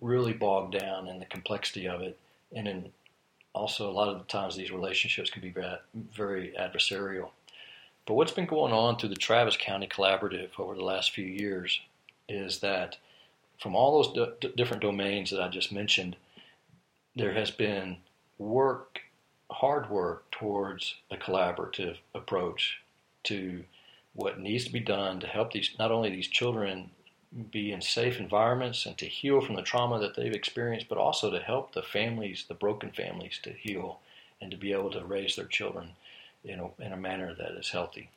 really 0.00 0.32
bog 0.32 0.72
down 0.72 1.08
in 1.08 1.18
the 1.18 1.24
complexity 1.24 1.88
of 1.88 2.00
it, 2.00 2.18
and 2.54 2.68
in 2.68 2.92
also 3.54 3.88
a 3.88 3.92
lot 3.92 4.08
of 4.08 4.18
the 4.18 4.24
times 4.24 4.56
these 4.56 4.72
relationships 4.72 5.30
can 5.30 5.40
be 5.40 5.54
very 6.12 6.52
adversarial. 6.58 7.30
But 8.06 8.14
what's 8.14 8.32
been 8.32 8.46
going 8.46 8.72
on 8.72 8.96
through 8.96 9.08
the 9.10 9.14
Travis 9.16 9.56
County 9.56 9.86
Collaborative 9.86 10.50
over 10.58 10.74
the 10.74 10.84
last 10.84 11.12
few 11.12 11.24
years 11.24 11.80
is 12.28 12.58
that 12.60 12.96
from 13.60 13.74
all 13.74 14.02
those 14.02 14.36
d- 14.40 14.52
different 14.56 14.82
domains 14.82 15.30
that 15.30 15.40
I 15.40 15.48
just 15.48 15.72
mentioned, 15.72 16.16
there 17.16 17.32
has 17.32 17.50
been 17.50 17.98
work, 18.38 19.00
hard 19.50 19.88
work 19.88 20.30
towards 20.30 20.96
a 21.10 21.16
collaborative 21.16 21.98
approach 22.14 22.80
to 23.24 23.64
what 24.14 24.38
needs 24.38 24.64
to 24.64 24.72
be 24.72 24.80
done 24.80 25.20
to 25.20 25.26
help 25.26 25.52
these 25.52 25.70
not 25.78 25.90
only 25.90 26.10
these 26.10 26.28
children 26.28 26.90
be 27.50 27.72
in 27.72 27.82
safe 27.82 28.18
environments 28.18 28.86
and 28.86 28.96
to 28.96 29.06
heal 29.06 29.40
from 29.40 29.56
the 29.56 29.62
trauma 29.62 29.98
that 29.98 30.14
they've 30.14 30.32
experienced, 30.32 30.88
but 30.88 30.98
also 30.98 31.30
to 31.30 31.40
help 31.40 31.72
the 31.72 31.82
families, 31.82 32.44
the 32.46 32.54
broken 32.54 32.90
families, 32.90 33.40
to 33.42 33.50
heal 33.50 33.98
and 34.40 34.50
to 34.50 34.56
be 34.56 34.72
able 34.72 34.90
to 34.90 35.04
raise 35.04 35.34
their 35.34 35.46
children 35.46 35.90
in 36.44 36.60
a, 36.60 36.82
in 36.82 36.92
a 36.92 36.96
manner 36.96 37.34
that 37.34 37.52
is 37.58 37.70
healthy. 37.70 38.08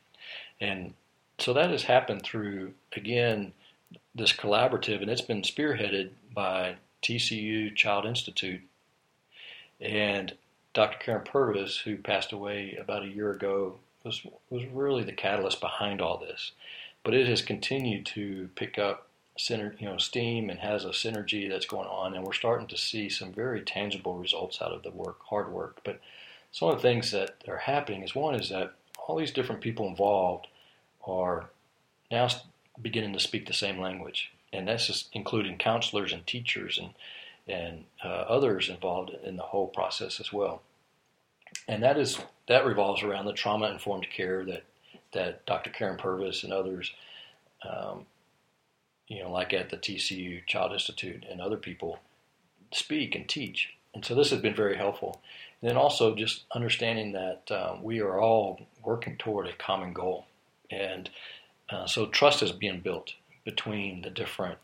And 0.62 0.94
so 1.40 1.54
that 1.54 1.72
has 1.72 1.84
happened 1.84 2.24
through, 2.24 2.74
again, 2.96 3.54
this 4.14 4.34
collaborative, 4.34 5.02
and 5.02 5.10
it's 5.10 5.22
been 5.22 5.42
spearheaded 5.42 6.10
by 6.34 6.76
TCU 7.02 7.76
Child 7.76 8.06
Institute 8.06 8.62
and 9.80 10.34
Dr. 10.74 10.98
Karyn 11.00 11.26
Purvis, 11.26 11.78
who 11.80 11.98
passed 11.98 12.32
away 12.32 12.78
about 12.80 13.04
a 13.04 13.08
year 13.08 13.32
ago, 13.32 13.78
was 14.08 14.26
was 14.50 14.66
really 14.74 15.04
the 15.04 15.12
catalyst 15.12 15.62
behind 15.62 16.02
all 16.02 16.18
this. 16.18 16.54
But 17.04 17.14
it 17.14 17.28
has 17.28 17.42
continued 17.42 18.06
to 18.08 18.50
pick 18.56 18.80
up 18.80 19.08
you 19.50 19.72
know, 19.82 19.98
steam 19.98 20.50
and 20.50 20.60
has 20.60 20.84
a 20.84 20.90
synergy 20.90 21.50
that's 21.50 21.66
going 21.66 21.88
on, 21.88 22.16
and 22.16 22.24
we're 22.24 22.34
starting 22.34 22.68
to 22.68 22.78
see 22.78 23.10
some 23.10 23.32
very 23.32 23.62
tangible 23.62 24.16
results 24.16 24.62
out 24.62 24.72
of 24.72 24.84
the 24.84 24.92
work, 24.92 25.20
hard 25.30 25.52
work. 25.52 25.80
But 25.84 26.00
some 26.52 26.70
of 26.70 26.78
the 26.78 26.82
things 26.82 27.12
that 27.12 27.44
are 27.48 27.58
happening 27.58 28.02
is 28.04 28.16
one 28.16 28.36
is 28.36 28.50
that 28.50 28.74
all 28.98 29.16
these 29.16 29.32
different 29.32 29.62
people 29.62 29.88
involved 29.88 30.48
are 31.06 31.50
now 32.12 32.28
beginning 32.82 33.14
to 33.14 33.20
speak 33.20 33.46
the 33.46 33.54
same 33.54 33.80
language, 33.80 34.32
and 34.52 34.68
that's 34.68 34.88
just 34.88 35.10
including 35.14 35.58
counselors 35.58 36.14
and 36.14 36.26
teachers 36.26 36.78
and 36.78 36.92
and 37.50 37.86
uh, 38.04 38.08
others 38.08 38.68
involved 38.68 39.12
in 39.24 39.38
the 39.38 39.44
whole 39.44 39.68
process 39.68 40.20
as 40.20 40.34
well. 40.34 40.62
And 41.68 41.84
that 41.84 41.98
is 41.98 42.20
that 42.48 42.66
revolves 42.66 43.04
around 43.04 43.26
the 43.26 43.34
trauma 43.34 43.70
informed 43.70 44.10
care 44.10 44.46
that 44.46 44.64
that 45.14 45.46
Dr. 45.46 45.70
Karyn 45.70 45.98
Purvis 45.98 46.44
and 46.44 46.54
others, 46.54 46.92
um, 47.68 48.06
you 49.08 49.24
know, 49.24 49.32
like 49.32 49.54
at 49.54 49.70
the 49.70 49.78
TCU 49.78 50.46
Child 50.46 50.74
Institute 50.74 51.26
and 51.30 51.42
other 51.42 51.58
people, 51.58 52.00
speak 52.72 53.16
and 53.16 53.28
teach. 53.28 53.74
And 53.94 54.04
so 54.04 54.16
this 54.16 54.30
has 54.32 54.42
been 54.42 54.56
very 54.56 54.78
helpful. 54.78 55.22
And 55.62 55.70
then 55.70 55.78
also 55.78 56.14
just 56.14 56.44
understanding 56.54 57.14
that 57.14 57.50
um, 57.52 57.84
we 57.84 58.00
are 58.00 58.20
all 58.20 58.68
working 58.84 59.18
toward 59.18 59.48
a 59.48 59.54
common 59.54 59.94
goal. 59.94 60.28
And 60.70 61.10
uh, 61.70 61.88
so 61.88 62.06
trust 62.06 62.44
is 62.44 62.52
being 62.52 62.82
built 62.82 63.14
between 63.44 64.02
the 64.02 64.10
different 64.10 64.60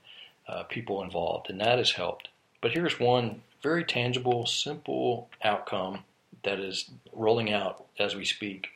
uh, 0.47 0.63
people 0.63 1.01
involved, 1.01 1.49
and 1.49 1.59
that 1.61 1.77
has 1.77 1.91
helped. 1.91 2.27
But 2.61 2.71
here's 2.71 2.99
one 2.99 3.41
very 3.61 3.85
tangible, 3.85 4.45
simple 4.45 5.29
outcome 5.41 6.03
that 6.43 6.59
is 6.59 6.89
rolling 7.11 7.51
out 7.51 7.85
as 7.99 8.15
we 8.15 8.25
speak. 8.25 8.67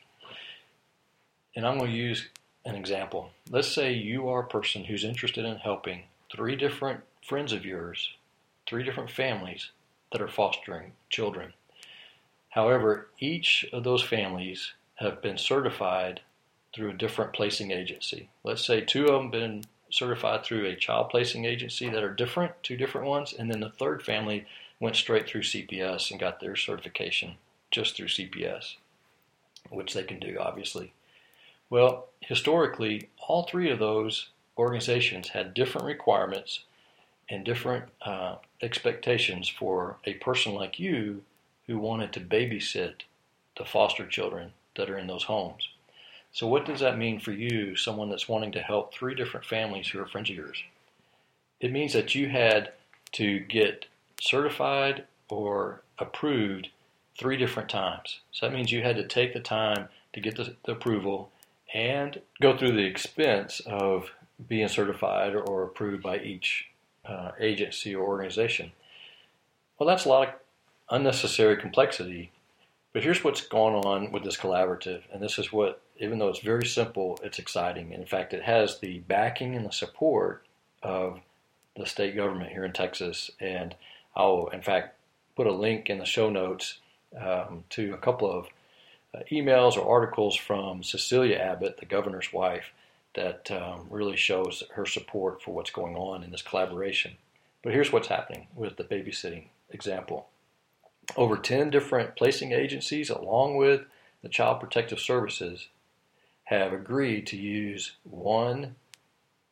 And 1.55 1.65
I'm 1.65 1.77
going 1.77 1.91
to 1.91 1.97
use 1.97 2.27
an 2.65 2.75
example. 2.75 3.31
Let's 3.50 3.67
say 3.67 3.93
you 3.93 4.27
are 4.29 4.41
a 4.41 4.47
person 4.47 4.86
who's 4.86 5.03
interested 5.03 5.45
in 5.45 5.57
helping 5.57 6.03
three 6.31 6.55
different 6.55 7.01
friends 7.25 7.53
of 7.53 7.65
yours, 7.65 8.12
three 8.67 8.83
different 8.83 9.09
families 9.09 9.71
that 10.12 10.21
are 10.21 10.27
fostering 10.27 10.93
children. 11.09 11.53
However, 12.50 13.09
each 13.19 13.65
of 13.71 13.83
those 13.83 14.03
families 14.03 14.74
have 14.95 15.21
been 15.21 15.38
certified 15.38 16.21
through 16.74 16.91
a 16.91 16.97
different 16.97 17.33
placing 17.33 17.71
agency. 17.71 18.29
Let's 18.43 18.65
say 18.65 18.81
two 18.81 19.05
of 19.05 19.13
them 19.13 19.31
been 19.31 19.63
certified 19.89 20.43
through 20.43 20.65
a 20.65 20.75
child 20.75 21.09
placing 21.09 21.45
agency 21.45 21.89
that 21.89 22.03
are 22.03 22.13
different, 22.13 22.51
two 22.62 22.77
different 22.77 23.07
ones, 23.07 23.33
and 23.33 23.50
then 23.51 23.62
the 23.62 23.69
third 23.69 24.03
family 24.03 24.45
went 24.79 24.95
straight 24.95 25.27
through 25.27 25.41
CPS 25.41 26.12
and 26.12 26.19
got 26.19 26.39
their 26.39 26.55
certification 26.55 27.36
just 27.71 27.95
through 27.95 28.07
CPS, 28.07 28.75
which 29.69 29.93
they 29.93 30.03
can 30.03 30.19
do, 30.19 30.38
obviously. 30.39 30.93
Well, 31.69 32.07
historically, 32.21 33.09
all 33.27 33.43
three 33.43 33.69
of 33.69 33.79
those 33.79 34.29
organizations 34.57 35.29
had 35.29 35.53
different 35.53 35.86
requirements 35.86 36.62
and 37.29 37.43
different 37.43 37.86
uh, 38.01 38.36
expectations 38.62 39.50
for 39.50 39.97
a 40.05 40.13
person 40.15 40.53
like 40.53 40.79
you 40.79 41.24
who 41.67 41.77
wanted 41.77 42.13
to 42.13 42.19
babysit 42.21 43.01
the 43.57 43.65
foster 43.65 44.07
children 44.07 44.53
that 44.75 44.89
are 44.89 44.97
in 44.97 45.07
those 45.07 45.24
homes. 45.24 45.69
So, 46.31 46.47
what 46.47 46.65
does 46.65 46.79
that 46.79 46.97
mean 46.97 47.19
for 47.19 47.31
you, 47.31 47.75
someone 47.75 48.09
that's 48.09 48.29
wanting 48.29 48.51
to 48.53 48.62
help 48.62 48.93
three 48.93 49.15
different 49.15 49.45
families 49.45 49.88
who 49.89 50.00
are 50.00 50.07
friends 50.07 50.29
of 50.29 50.36
yours? 50.36 50.63
It 51.59 51.71
means 51.71 51.93
that 51.93 52.15
you 52.15 52.29
had 52.29 52.71
to 53.13 53.39
get 53.39 53.86
certified 54.19 55.05
or 55.29 55.81
approved 55.97 56.69
three 57.17 57.38
different 57.38 57.69
times. 57.69 58.19
So 58.31 58.45
that 58.45 58.55
means 58.55 58.71
you 58.71 58.83
had 58.83 58.95
to 58.97 59.07
take 59.07 59.33
the 59.33 59.39
time 59.39 59.89
to 60.13 60.19
get 60.19 60.36
the, 60.36 60.55
the 60.65 60.74
approval 60.74 61.31
and 61.74 62.21
go 62.41 62.57
through 62.57 62.74
the 62.74 62.86
expense 62.86 63.59
of 63.65 64.12
being 64.47 64.67
certified 64.67 65.36
or 65.36 65.63
approved 65.63 66.03
by 66.03 66.19
each 66.19 66.67
uh, 67.05 67.31
agency 67.39 67.95
or 67.95 68.05
organization. 68.05 68.71
Well, 69.77 69.88
that's 69.88 70.05
a 70.05 70.09
lot 70.09 70.27
of 70.27 70.33
unnecessary 70.89 71.57
complexity. 71.57 72.31
But 72.93 73.03
here's 73.03 73.24
what's 73.24 73.41
going 73.41 73.75
on 73.75 74.12
with 74.12 74.24
this 74.24 74.38
collaborative, 74.38 75.03
and 75.12 75.21
this 75.21 75.38
is 75.38 75.51
what, 75.51 75.81
even 76.00 76.17
though 76.17 76.29
it's 76.29 76.39
very 76.39 76.65
simple, 76.65 77.19
it's 77.24 77.38
exciting. 77.38 77.91
In 77.91 78.05
fact, 78.05 78.33
it 78.33 78.43
has 78.43 78.79
the 78.79 79.00
backing 79.00 79.55
and 79.55 79.65
the 79.65 79.71
support 79.71 80.45
of 80.81 81.19
the 81.75 81.86
state 81.86 82.15
government 82.15 82.51
here 82.51 82.65
in 82.65 82.74
Texas. 82.74 83.29
And 83.39 83.75
I'll, 84.15 84.47
in 84.47 84.62
fact, 84.62 84.95
put 85.36 85.47
a 85.47 85.53
link 85.53 85.89
in 85.89 86.00
the 86.00 86.05
show 86.05 86.29
notes 86.29 86.79
um, 87.19 87.63
to 87.71 87.93
a 87.93 87.97
couple 87.97 88.31
of 88.31 88.47
uh, 89.15 89.19
emails 89.31 89.77
or 89.77 89.89
articles 89.89 90.35
from 90.35 90.83
Cecilia 90.83 91.37
Abbott, 91.37 91.77
the 91.77 91.85
governor's 91.85 92.33
wife, 92.33 92.71
that 93.15 93.49
um, 93.51 93.87
really 93.89 94.17
shows 94.17 94.63
her 94.73 94.85
support 94.85 95.41
for 95.41 95.53
what's 95.53 95.71
going 95.71 95.95
on 95.95 96.23
in 96.23 96.31
this 96.31 96.41
collaboration. 96.41 97.13
But 97.63 97.73
here's 97.73 97.91
what's 97.91 98.07
happening 98.07 98.47
with 98.55 98.77
the 98.77 98.83
babysitting 98.83 99.45
example. 99.69 100.27
Over 101.15 101.37
10 101.37 101.69
different 101.69 102.15
placing 102.15 102.51
agencies, 102.51 103.09
along 103.09 103.57
with 103.57 103.81
the 104.21 104.29
Child 104.29 104.59
Protective 104.59 104.99
Services, 104.99 105.67
have 106.45 106.73
agreed 106.73 107.27
to 107.27 107.37
use 107.37 107.93
one 108.03 108.75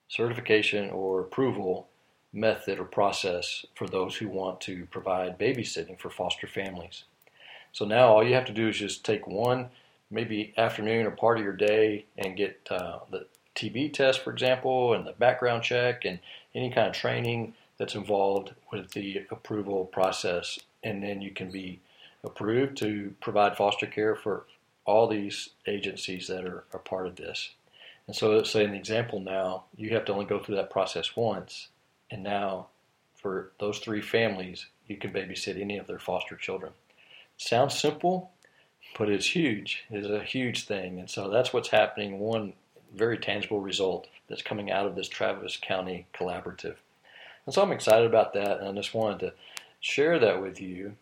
certification 0.08 0.90
or 0.92 1.22
approval 1.22 1.88
method 2.32 2.80
or 2.80 2.86
process 2.86 3.66
for 3.76 3.88
those 3.88 4.18
who 4.18 4.28
want 4.28 4.62
to 4.62 4.86
provide 4.88 5.40
babysitting 5.40 5.98
for 6.00 6.10
foster 6.10 6.48
families. 6.48 7.06
So 7.76 7.84
now 7.84 8.08
all 8.08 8.26
you 8.26 8.36
have 8.36 8.46
to 8.46 8.54
do 8.54 8.70
is 8.70 8.78
just 8.78 9.04
take 9.04 9.28
one, 9.28 9.68
maybe 10.10 10.54
afternoon 10.56 11.06
or 11.06 11.12
part 11.12 11.40
of 11.40 11.44
your 11.44 11.52
day, 11.52 12.06
and 12.18 12.38
get 12.38 12.66
uh, 12.72 13.00
the 13.12 13.28
TB 13.54 13.92
test, 13.92 14.22
for 14.22 14.32
example, 14.32 14.94
and 14.94 15.06
the 15.06 15.12
background 15.12 15.62
check, 15.62 16.06
and 16.06 16.20
any 16.54 16.72
kind 16.72 16.88
of 16.88 16.94
training 16.94 17.54
that's 17.78 17.94
involved 17.94 18.54
with 18.72 18.92
the 18.92 19.26
approval 19.30 19.84
process, 19.84 20.58
and 20.86 21.04
then 21.04 21.22
you 21.22 21.32
can 21.32 21.52
be 21.52 21.82
approved 22.24 22.78
to 22.78 23.14
provide 23.20 23.58
foster 23.58 23.88
care 23.88 24.16
for 24.16 24.46
all 24.86 25.06
these 25.10 25.50
agencies 25.68 26.28
that 26.28 26.46
are, 26.46 26.64
are 26.72 26.80
part 26.80 27.08
of 27.08 27.18
this. 27.18 27.56
And 28.08 28.16
so, 28.16 28.32
let's 28.32 28.52
say 28.52 28.64
in 28.64 28.72
the 28.72 28.78
example 28.78 29.20
now, 29.20 29.66
you 29.76 29.90
have 29.90 30.06
to 30.06 30.14
only 30.14 30.24
go 30.24 30.40
through 30.40 30.56
that 30.56 30.70
process 30.70 31.18
once, 31.18 31.68
and 32.10 32.24
now 32.24 32.68
for 33.16 33.52
those 33.60 33.80
three 33.80 34.02
families, 34.02 34.68
you 34.88 34.96
can 34.96 35.12
babysit 35.12 35.60
any 35.60 35.78
of 35.78 35.88
their 35.88 36.00
foster 36.00 36.38
children. 36.38 36.72
Sounds 37.38 37.78
simple, 37.78 38.32
but 38.98 39.10
it's 39.10 39.36
huge. 39.36 39.86
It's 39.90 40.08
a 40.08 40.24
huge 40.24 40.66
thing. 40.66 41.00
And 41.00 41.10
so 41.10 41.30
that's 41.30 41.54
what's 41.54 41.70
happening. 41.70 42.20
One 42.20 42.54
very 42.94 43.18
tangible 43.18 43.60
result 43.60 44.08
that's 44.30 44.42
coming 44.42 44.72
out 44.72 44.86
of 44.86 44.96
this 44.96 45.10
Travis 45.10 45.58
County 45.62 46.08
Collaborative. 46.14 46.76
And 47.46 47.54
so 47.54 47.62
I'm 47.62 47.72
excited 47.72 48.08
about 48.08 48.34
that, 48.34 48.60
and 48.60 48.68
I 48.68 48.72
just 48.74 48.94
wanted 48.94 49.20
to 49.20 49.34
share 49.80 50.18
that 50.20 50.42
with 50.42 50.60
you. 50.60 50.96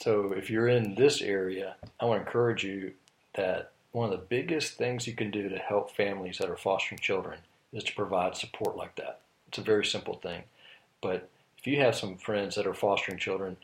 So 0.00 0.32
if 0.32 0.50
you're 0.50 0.68
in 0.68 0.96
this 0.96 1.22
area, 1.22 1.76
I 2.00 2.06
want 2.06 2.20
to 2.22 2.26
encourage 2.26 2.64
you 2.64 2.94
that 3.34 3.70
one 3.92 4.12
of 4.12 4.18
the 4.18 4.26
biggest 4.26 4.76
things 4.76 5.06
you 5.06 5.12
can 5.12 5.30
do 5.30 5.48
to 5.48 5.56
help 5.58 5.94
families 5.94 6.38
that 6.38 6.50
are 6.50 6.56
fostering 6.56 6.98
children 6.98 7.38
is 7.72 7.84
to 7.84 7.94
provide 7.94 8.36
support 8.36 8.76
like 8.76 8.96
that. 8.96 9.20
It's 9.48 9.58
a 9.58 9.62
very 9.62 9.84
simple 9.84 10.14
thing. 10.14 10.42
But 11.00 11.28
if 11.58 11.66
you 11.66 11.80
have 11.80 11.94
some 11.94 12.16
friends 12.16 12.56
that 12.56 12.66
are 12.66 12.74
fostering 12.74 13.18
children, 13.18 13.56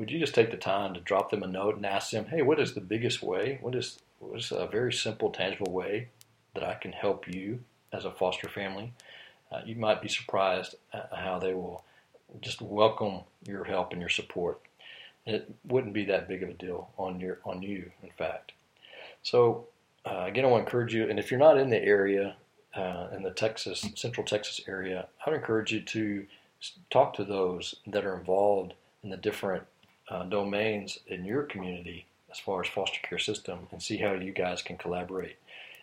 would 0.00 0.10
you 0.10 0.18
just 0.18 0.34
take 0.34 0.50
the 0.50 0.56
time 0.56 0.94
to 0.94 1.00
drop 1.00 1.30
them 1.30 1.42
a 1.42 1.46
note 1.46 1.76
and 1.76 1.84
ask 1.84 2.10
them, 2.10 2.24
hey, 2.24 2.40
what 2.40 2.58
is 2.58 2.72
the 2.72 2.80
biggest 2.80 3.22
way? 3.22 3.58
What 3.60 3.74
is, 3.74 3.98
what 4.18 4.38
is 4.38 4.50
a 4.50 4.66
very 4.66 4.94
simple, 4.94 5.28
tangible 5.28 5.70
way 5.70 6.08
that 6.54 6.64
I 6.64 6.72
can 6.72 6.92
help 6.92 7.28
you 7.28 7.60
as 7.92 8.06
a 8.06 8.10
foster 8.10 8.48
family? 8.48 8.94
Uh, 9.52 9.60
you 9.66 9.76
might 9.76 10.00
be 10.00 10.08
surprised 10.08 10.74
at 10.94 11.10
how 11.14 11.38
they 11.38 11.52
will 11.52 11.84
just 12.40 12.62
welcome 12.62 13.20
your 13.46 13.64
help 13.64 13.92
and 13.92 14.00
your 14.00 14.08
support. 14.08 14.62
It 15.26 15.52
wouldn't 15.66 15.92
be 15.92 16.06
that 16.06 16.28
big 16.28 16.42
of 16.42 16.48
a 16.48 16.54
deal 16.54 16.88
on 16.96 17.20
your 17.20 17.40
on 17.44 17.60
you, 17.60 17.90
in 18.02 18.08
fact. 18.16 18.52
So 19.22 19.66
uh, 20.06 20.24
again, 20.26 20.46
I 20.46 20.48
want 20.48 20.62
to 20.62 20.66
encourage 20.66 20.94
you, 20.94 21.10
and 21.10 21.18
if 21.18 21.30
you're 21.30 21.38
not 21.38 21.58
in 21.58 21.68
the 21.68 21.84
area, 21.84 22.36
uh, 22.74 23.08
in 23.14 23.22
the 23.22 23.32
Texas 23.32 23.86
Central 23.96 24.24
Texas 24.24 24.62
area, 24.66 25.08
I 25.26 25.28
would 25.28 25.36
encourage 25.36 25.72
you 25.72 25.82
to 25.82 26.26
talk 26.88 27.12
to 27.14 27.24
those 27.24 27.74
that 27.86 28.06
are 28.06 28.16
involved 28.16 28.72
in 29.02 29.10
the 29.10 29.18
different 29.18 29.64
uh, 30.10 30.24
domains 30.24 30.98
in 31.06 31.24
your 31.24 31.44
community 31.44 32.06
as 32.30 32.38
far 32.38 32.62
as 32.62 32.68
foster 32.68 33.00
care 33.02 33.18
system 33.18 33.68
and 33.72 33.82
see 33.82 33.96
how 33.98 34.12
you 34.12 34.32
guys 34.32 34.62
can 34.62 34.76
collaborate. 34.76 35.36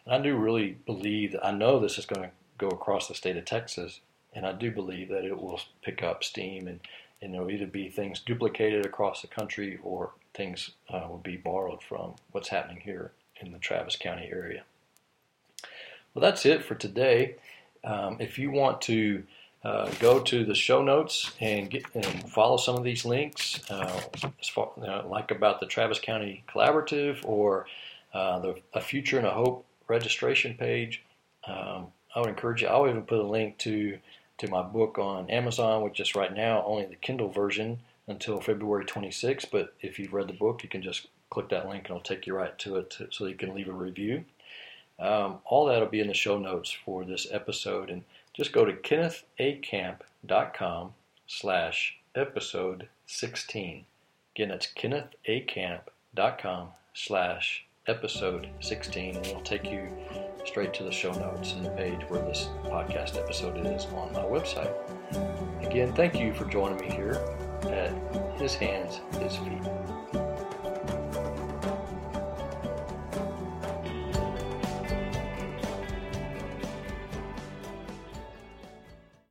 And 0.05 0.13
I 0.13 0.19
do 0.19 0.35
really 0.35 0.77
believe 0.85 1.35
I 1.41 1.51
know 1.51 1.79
this 1.79 1.97
is 1.97 2.05
going 2.05 2.23
to 2.23 2.31
go 2.57 2.67
across 2.69 3.07
the 3.07 3.15
state 3.15 3.37
of 3.37 3.45
Texas, 3.45 3.99
and 4.33 4.45
I 4.45 4.51
do 4.51 4.71
believe 4.71 5.09
that 5.09 5.25
it 5.25 5.41
will 5.41 5.59
pick 5.81 6.03
up 6.03 6.23
steam 6.23 6.67
and, 6.67 6.79
and 7.21 7.33
it'll 7.33 7.51
either 7.51 7.65
be 7.65 7.89
things 7.89 8.19
duplicated 8.19 8.85
across 8.85 9.21
the 9.21 9.27
country 9.27 9.79
or 9.83 10.11
things 10.33 10.71
uh, 10.89 11.05
will 11.09 11.17
be 11.17 11.37
borrowed 11.37 11.81
from 11.81 12.15
what's 12.31 12.49
happening 12.49 12.81
here 12.83 13.11
in 13.41 13.51
the 13.51 13.59
Travis 13.59 13.95
County 13.95 14.29
area. 14.31 14.63
Well, 16.13 16.21
that's 16.21 16.45
it 16.45 16.63
for 16.63 16.75
today. 16.75 17.35
Um, 17.83 18.17
if 18.19 18.39
you 18.39 18.51
want 18.51 18.81
to 18.83 19.23
uh, 19.67 19.91
go 19.99 20.21
to 20.21 20.45
the 20.45 20.55
show 20.55 20.81
notes 20.81 21.33
and 21.41 21.69
get 21.69 21.83
and 21.93 22.05
follow 22.29 22.55
some 22.55 22.77
of 22.77 22.85
these 22.85 23.03
links, 23.03 23.59
uh, 23.69 24.01
far, 24.53 24.71
know, 24.77 25.05
like 25.09 25.29
about 25.29 25.59
the 25.59 25.65
Travis 25.65 25.99
County 25.99 26.45
Collaborative 26.47 27.17
or 27.25 27.67
uh, 28.13 28.39
the 28.39 28.55
A 28.73 28.79
Future 28.79 29.17
and 29.17 29.27
a 29.27 29.31
Hope 29.31 29.65
registration 29.89 30.53
page. 30.53 31.03
Um, 31.45 31.87
I 32.15 32.21
would 32.21 32.29
encourage 32.29 32.61
you. 32.61 32.69
I'll 32.69 32.87
even 32.87 33.01
put 33.01 33.19
a 33.19 33.27
link 33.27 33.57
to 33.59 33.99
to 34.37 34.47
my 34.47 34.61
book 34.61 34.97
on 34.99 35.29
Amazon, 35.29 35.83
which 35.83 35.99
is 35.99 36.15
right 36.15 36.33
now 36.33 36.63
only 36.65 36.85
the 36.85 36.95
Kindle 36.95 37.29
version 37.29 37.79
until 38.07 38.39
February 38.39 38.85
26th. 38.85 39.47
But 39.51 39.73
if 39.81 39.99
you've 39.99 40.13
read 40.13 40.29
the 40.29 40.33
book, 40.33 40.63
you 40.63 40.69
can 40.69 40.81
just 40.81 41.07
click 41.29 41.49
that 41.49 41.67
link 41.67 41.89
and 41.89 41.97
it'll 41.97 42.01
take 42.01 42.25
you 42.25 42.35
right 42.35 42.57
to 42.59 42.77
it 42.77 42.91
to, 42.91 43.07
so 43.11 43.25
you 43.25 43.35
can 43.35 43.53
leave 43.53 43.67
a 43.67 43.73
review. 43.73 44.23
Um, 44.99 45.39
all 45.45 45.65
that 45.67 45.79
will 45.79 45.87
be 45.87 45.99
in 45.99 46.07
the 46.07 46.13
show 46.13 46.39
notes 46.39 46.71
for 46.71 47.03
this 47.05 47.27
episode. 47.31 47.89
And 47.89 48.03
just 48.33 48.53
go 48.53 48.65
to 48.65 48.73
kennethacamp.com 48.73 50.93
slash 51.27 51.97
episode 52.15 52.87
16. 53.05 53.85
Again, 54.35 54.49
that's 54.49 54.67
kennethacamp.com 54.67 56.69
slash 56.93 57.65
episode 57.87 58.49
16, 58.59 59.15
and 59.15 59.25
it'll 59.25 59.41
take 59.41 59.71
you 59.71 59.89
straight 60.45 60.73
to 60.73 60.83
the 60.83 60.91
show 60.91 61.13
notes 61.13 61.53
and 61.53 61.65
the 61.65 61.69
page 61.71 62.01
where 62.09 62.21
this 62.21 62.49
podcast 62.65 63.17
episode 63.17 63.65
is 63.65 63.85
on 63.85 64.11
my 64.13 64.23
website. 64.23 64.71
Again, 65.65 65.93
thank 65.93 66.19
you 66.19 66.33
for 66.33 66.45
joining 66.45 66.79
me 66.79 66.89
here 66.93 67.19
at 67.63 67.91
His 68.39 68.53
Hands, 68.55 68.99
His 69.19 69.35
Feet. 69.37 70.26